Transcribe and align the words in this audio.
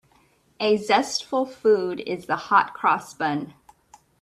A 0.59 0.77
zestful 0.77 1.45
food 1.45 1.99
is 1.99 2.25
the 2.25 2.35
hot-cross 2.35 3.13
bun. 3.13 3.53